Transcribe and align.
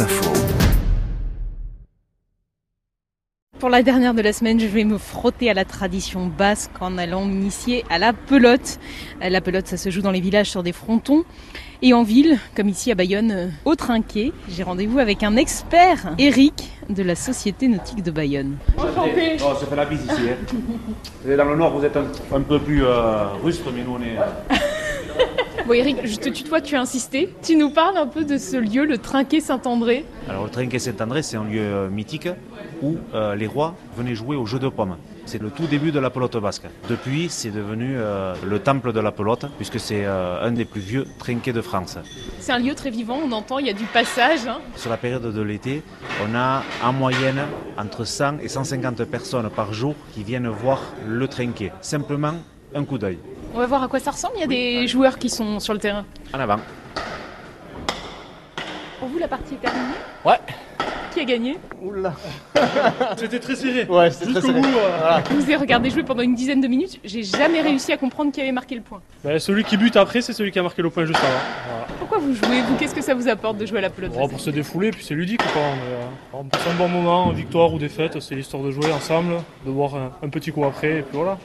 Info. 0.00 0.32
Pour 3.58 3.68
la 3.70 3.82
dernière 3.82 4.12
de 4.14 4.20
la 4.22 4.32
semaine, 4.32 4.58
je 4.60 4.66
vais 4.66 4.84
me 4.84 4.98
frotter 4.98 5.48
à 5.48 5.54
la 5.54 5.64
tradition 5.64 6.26
basque 6.26 6.70
en 6.80 6.98
allant 6.98 7.24
m'initier 7.24 7.84
à 7.88 7.98
la 7.98 8.12
pelote. 8.12 8.78
Euh, 9.22 9.28
La 9.30 9.40
pelote, 9.40 9.66
ça 9.68 9.76
se 9.76 9.90
joue 9.90 10.02
dans 10.02 10.10
les 10.10 10.20
villages 10.20 10.50
sur 10.50 10.62
des 10.62 10.72
frontons. 10.72 11.24
Et 11.82 11.92
en 11.94 12.02
ville, 12.02 12.38
comme 12.56 12.68
ici 12.68 12.90
à 12.90 12.94
Bayonne, 12.94 13.30
euh, 13.30 13.48
au 13.64 13.74
Trinquet, 13.76 14.32
j'ai 14.48 14.62
rendez-vous 14.62 14.98
avec 14.98 15.22
un 15.22 15.36
expert, 15.36 16.14
Eric, 16.18 16.70
de 16.88 17.02
la 17.02 17.14
Société 17.14 17.68
Nautique 17.68 18.02
de 18.02 18.10
Bayonne. 18.10 18.56
Enchanté 18.76 19.36
Oh, 19.44 19.52
ça 19.58 19.66
fait 19.66 19.76
la 19.76 19.84
bise 19.86 20.02
ici. 20.02 20.22
hein. 20.30 20.36
Vous 21.24 21.30
êtes 21.30 21.36
Dans 21.38 21.44
le 21.44 21.56
nord, 21.56 21.78
vous 21.78 21.84
êtes 21.84 21.96
un, 21.96 22.04
un 22.34 22.40
peu 22.40 22.58
plus 22.58 22.84
euh, 22.84 23.26
rustre, 23.42 23.70
mais 23.74 23.82
nous 23.82 23.96
on 23.98 24.02
est. 24.02 24.16
Bon 25.66 25.72
Eric, 25.72 25.96
je 26.06 26.16
te 26.16 26.28
tutoie, 26.28 26.60
tu 26.60 26.76
as 26.76 26.80
insisté. 26.82 27.34
Tu 27.42 27.56
nous 27.56 27.70
parles 27.70 27.96
un 27.96 28.06
peu 28.06 28.24
de 28.24 28.36
ce 28.36 28.56
lieu, 28.58 28.84
le 28.84 28.98
Trinquet 28.98 29.40
Saint-André. 29.40 30.04
Alors 30.28 30.44
le 30.44 30.50
Trinquet 30.50 30.78
Saint-André, 30.78 31.22
c'est 31.22 31.38
un 31.38 31.44
lieu 31.44 31.60
euh, 31.60 31.88
mythique 31.88 32.28
où 32.82 32.96
euh, 33.14 33.34
les 33.34 33.46
rois 33.46 33.74
venaient 33.96 34.14
jouer 34.14 34.36
au 34.36 34.44
jeu 34.44 34.58
de 34.58 34.68
pommes. 34.68 34.96
C'est 35.24 35.40
le 35.40 35.48
tout 35.48 35.66
début 35.66 35.90
de 35.90 35.98
la 35.98 36.10
pelote 36.10 36.36
basque. 36.36 36.64
Depuis, 36.90 37.28
c'est 37.30 37.50
devenu 37.50 37.94
euh, 37.96 38.34
le 38.46 38.58
temple 38.58 38.92
de 38.92 39.00
la 39.00 39.10
pelote, 39.10 39.46
puisque 39.56 39.80
c'est 39.80 40.04
euh, 40.04 40.42
un 40.46 40.52
des 40.52 40.66
plus 40.66 40.82
vieux 40.82 41.06
trinquets 41.18 41.54
de 41.54 41.62
France. 41.62 41.96
C'est 42.40 42.52
un 42.52 42.58
lieu 42.58 42.74
très 42.74 42.90
vivant, 42.90 43.18
on 43.24 43.32
entend, 43.32 43.58
il 43.58 43.66
y 43.66 43.70
a 43.70 43.74
du 43.74 43.84
passage. 43.86 44.46
hein. 44.46 44.58
Sur 44.76 44.90
la 44.90 44.98
période 44.98 45.22
de 45.32 45.42
l'été, 45.42 45.82
on 46.28 46.34
a 46.34 46.62
en 46.84 46.92
moyenne 46.92 47.40
entre 47.78 48.04
100 48.04 48.40
et 48.42 48.48
150 48.48 49.02
personnes 49.04 49.48
par 49.48 49.72
jour 49.72 49.94
qui 50.12 50.24
viennent 50.24 50.48
voir 50.48 50.82
le 51.08 51.26
trinquet. 51.26 51.72
Simplement 51.80 52.34
un 52.74 52.84
coup 52.84 52.98
d'œil. 52.98 53.18
On 53.54 53.58
va 53.58 53.66
voir 53.66 53.82
à 53.84 53.88
quoi 53.88 54.00
ça 54.00 54.10
ressemble, 54.10 54.34
il 54.36 54.40
y 54.40 54.44
a 54.44 54.46
des 54.48 54.86
joueurs 54.88 55.16
qui 55.18 55.28
sont 55.30 55.60
sur 55.60 55.72
le 55.74 55.78
terrain. 55.78 56.04
En 56.32 56.40
avant. 56.40 56.56
Pour 58.98 59.08
vous, 59.08 59.18
la 59.18 59.28
partie 59.28 59.54
est 59.54 59.58
terminée 59.58 59.94
Ouais. 60.24 60.38
Qui 61.12 61.20
a 61.20 61.24
gagné? 61.24 61.58
Oula. 61.80 62.12
C'était 63.16 63.38
très 63.38 63.54
serré. 63.54 63.84
Ouais, 63.88 64.10
c'est 64.10 64.24
très 64.24 64.32
Jusqu'au 64.34 64.48
serré. 64.48 64.60
bout. 64.60 64.66
euh, 64.66 64.96
Voilà. 64.98 65.22
Je 65.30 65.34
vous 65.36 65.50
ai 65.50 65.54
regardé 65.54 65.88
jouer 65.90 66.02
pendant 66.02 66.22
une 66.22 66.34
dizaine 66.34 66.60
de 66.60 66.66
minutes, 66.66 66.98
j'ai 67.04 67.22
jamais 67.22 67.60
réussi 67.60 67.92
à 67.92 67.96
comprendre 67.96 68.32
qui 68.32 68.40
avait 68.40 68.50
marqué 68.50 68.74
le 68.74 68.80
point. 68.80 69.00
bah, 69.22 69.38
celui 69.38 69.62
qui 69.62 69.76
bute 69.76 69.94
après, 69.96 70.20
c'est 70.22 70.32
celui 70.32 70.50
qui 70.50 70.58
a 70.58 70.62
marqué 70.62 70.82
le 70.82 70.90
point 70.90 71.04
juste 71.04 71.20
avant. 71.20 71.28
Voilà. 71.68 71.86
Pourquoi 72.00 72.18
vous 72.18 72.34
jouez, 72.34 72.60
vous? 72.62 72.74
Qu'est-ce 72.76 72.94
que 72.96 73.02
ça 73.02 73.14
vous 73.14 73.28
apporte 73.28 73.56
de 73.58 73.66
jouer 73.66 73.78
à 73.78 73.82
la 73.82 73.90
pelote? 73.90 74.10
Bon, 74.12 74.28
pour 74.28 74.40
se 74.40 74.50
défouler, 74.50 74.90
puis 74.90 75.04
c'est 75.04 75.14
ludique 75.14 75.40
quoi. 75.52 75.62
On, 75.62 75.74
est, 75.76 75.94
euh, 75.94 76.06
on 76.40 76.44
passe 76.44 76.66
un 76.68 76.74
bon 76.74 76.88
moment, 76.88 77.30
victoire 77.30 77.72
ou 77.72 77.78
défaite, 77.78 78.18
c'est 78.20 78.34
l'histoire 78.34 78.64
de 78.64 78.72
jouer 78.72 78.90
ensemble, 78.92 79.34
de 79.64 79.70
voir 79.70 79.94
un, 79.94 80.10
un 80.20 80.28
petit 80.28 80.50
coup 80.50 80.64
après, 80.64 80.98
et 80.98 81.02
puis 81.02 81.16
voilà. 81.16 81.38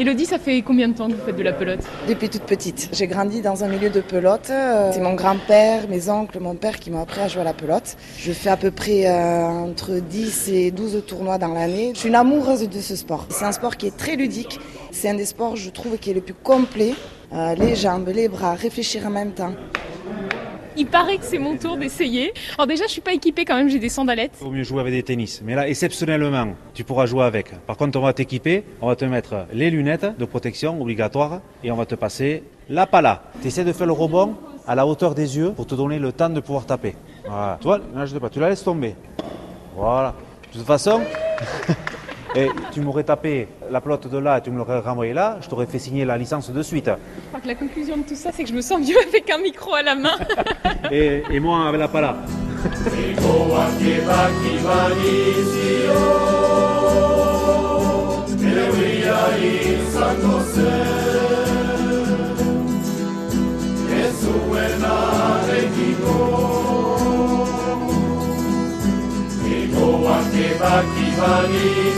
Elodie, 0.00 0.26
ça 0.26 0.38
fait 0.38 0.62
combien 0.62 0.86
de 0.88 0.94
temps 0.94 1.08
que 1.08 1.14
vous 1.14 1.24
faites 1.26 1.34
de 1.36 1.42
la 1.42 1.52
pelote 1.52 1.80
Depuis 2.08 2.28
toute 2.28 2.44
petite. 2.44 2.88
J'ai 2.92 3.08
grandi 3.08 3.40
dans 3.42 3.64
un 3.64 3.68
milieu 3.68 3.90
de 3.90 4.00
pelote. 4.00 4.48
Euh, 4.48 4.92
C'est 4.92 5.00
mon 5.00 5.14
grand-père, 5.14 5.88
mes 5.88 6.08
oncles, 6.08 6.38
mon 6.38 6.54
père 6.54 6.78
qui 6.78 6.92
m'ont 6.92 7.02
appris 7.02 7.20
à 7.20 7.26
jouer 7.26 7.40
à 7.40 7.44
la 7.44 7.52
pelote. 7.52 7.96
Je 8.16 8.30
fais 8.30 8.48
à 8.48 8.56
peu 8.56 8.70
près 8.70 9.08
euh, 9.08 9.42
entre 9.44 9.94
10 9.94 10.50
et 10.52 10.70
12 10.70 11.02
tournois 11.04 11.38
dans 11.38 11.52
l'année. 11.52 11.90
Je 11.94 11.98
suis 11.98 12.08
une 12.10 12.14
amoureuse 12.14 12.68
de 12.68 12.80
ce 12.80 12.94
sport. 12.94 13.26
C'est 13.30 13.44
un 13.44 13.50
sport 13.50 13.76
qui 13.76 13.88
est 13.88 13.96
très 13.96 14.14
ludique. 14.14 14.60
C'est 14.92 15.08
un 15.08 15.14
des 15.14 15.24
sports, 15.24 15.56
je 15.56 15.68
trouve, 15.70 15.98
qui 15.98 16.10
est 16.10 16.14
le 16.14 16.20
plus 16.20 16.34
complet. 16.34 16.94
Euh, 17.32 17.56
les 17.56 17.74
jambes, 17.74 18.08
les 18.14 18.28
bras, 18.28 18.54
réfléchir 18.54 19.04
en 19.04 19.10
même 19.10 19.32
temps. 19.32 19.52
Il 20.78 20.86
paraît 20.86 21.18
que 21.18 21.24
c'est 21.24 21.40
mon 21.40 21.56
tour 21.56 21.76
d'essayer. 21.76 22.32
Alors 22.54 22.68
déjà, 22.68 22.84
je 22.86 22.92
suis 22.92 23.00
pas 23.00 23.12
équipée 23.12 23.44
quand 23.44 23.56
même, 23.56 23.68
j'ai 23.68 23.80
des 23.80 23.88
sandalettes. 23.88 24.30
Il 24.40 24.44
vaut 24.44 24.52
mieux 24.52 24.62
jouer 24.62 24.80
avec 24.80 24.92
des 24.92 25.02
tennis. 25.02 25.42
Mais 25.44 25.56
là, 25.56 25.68
exceptionnellement, 25.68 26.54
tu 26.72 26.84
pourras 26.84 27.06
jouer 27.06 27.24
avec. 27.24 27.50
Par 27.66 27.76
contre, 27.76 27.98
on 27.98 28.02
va 28.02 28.12
t'équiper, 28.12 28.62
on 28.80 28.86
va 28.86 28.94
te 28.94 29.04
mettre 29.04 29.46
les 29.52 29.70
lunettes 29.70 30.06
de 30.16 30.24
protection 30.24 30.80
obligatoires 30.80 31.40
et 31.64 31.72
on 31.72 31.76
va 31.76 31.84
te 31.84 31.96
passer 31.96 32.44
la 32.68 32.86
pala. 32.86 33.24
Tu 33.42 33.48
essaies 33.48 33.64
de 33.64 33.72
faire 33.72 33.88
le 33.88 33.92
rebond 33.92 34.36
à 34.68 34.76
la 34.76 34.86
hauteur 34.86 35.16
des 35.16 35.36
yeux 35.36 35.50
pour 35.50 35.66
te 35.66 35.74
donner 35.74 35.98
le 35.98 36.12
temps 36.12 36.30
de 36.30 36.38
pouvoir 36.38 36.64
taper. 36.64 36.94
Voilà. 37.26 37.58
Tu 37.60 37.66
vois, 37.66 37.78
là, 37.78 38.06
je 38.06 38.16
pas, 38.16 38.30
tu 38.30 38.38
la 38.38 38.50
laisses 38.50 38.62
tomber. 38.62 38.94
Voilà. 39.74 40.14
De 40.52 40.58
toute 40.58 40.66
façon, 40.66 41.00
et 42.34 42.48
tu 42.72 42.80
m'aurais 42.80 43.04
tapé 43.04 43.48
la 43.70 43.80
pelote 43.80 44.08
de 44.08 44.18
là 44.18 44.38
et 44.38 44.40
tu 44.40 44.50
me 44.50 44.58
l'aurais 44.58 44.80
renvoyé 44.80 45.12
là, 45.12 45.38
je 45.40 45.48
t'aurais 45.48 45.66
fait 45.66 45.78
signer 45.78 46.04
la 46.04 46.16
licence 46.18 46.50
de 46.50 46.62
suite. 46.62 46.86
Je 46.86 47.28
crois 47.28 47.40
que 47.40 47.46
la 47.48 47.54
conclusion 47.54 47.96
de 47.96 48.02
tout 48.02 48.14
ça, 48.14 48.30
c'est 48.32 48.42
que 48.42 48.48
je 48.48 48.54
me 48.54 48.60
sens 48.60 48.80
mieux 48.86 48.98
avec 49.08 49.30
un 49.30 49.38
micro 49.38 49.74
à 49.74 49.82
la 49.82 49.94
main. 49.94 50.16
Et, 50.90 51.22
et 51.30 51.40
moi 51.40 51.68
avec 51.68 51.80
la 51.80 51.88
pala. 51.88 52.16
la 70.60 70.82
la 71.40 71.97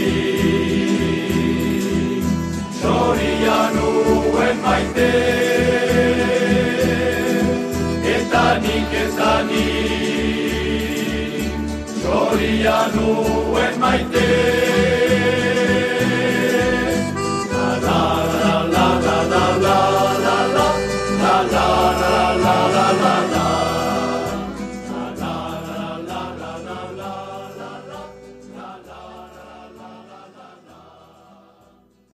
Zoria 12.31 12.87
nuen 12.95 13.79
maitea 13.79 14.70